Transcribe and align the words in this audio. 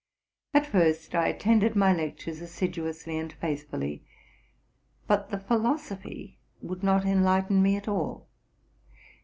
At 0.55 0.65
first 0.65 1.13
I 1.13 1.27
attended 1.27 1.75
my 1.75 1.93
lectures 1.93 2.41
assiduously 2.41 3.19
and 3.19 3.31
faithfully, 3.33 4.03
but 5.05 5.29
the 5.29 5.37
philosophy 5.37 6.39
would 6.59 6.81
not 6.81 7.05
enlighten 7.05 7.61
me 7.61 7.75
at 7.75 7.87
all. 7.87 8.27